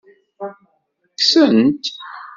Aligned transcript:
Kksen-t. 1.19 1.83